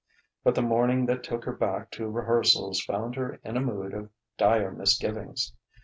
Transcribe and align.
But 0.43 0.55
the 0.55 0.63
morning 0.63 1.05
that 1.05 1.23
took 1.23 1.45
her 1.45 1.51
back 1.51 1.91
to 1.91 2.09
rehearsals 2.09 2.81
found 2.81 3.13
her 3.17 3.39
in 3.43 3.55
a 3.55 3.61
mood 3.61 3.93
of 3.93 4.09
dire 4.35 4.71
misgivings. 4.71 5.53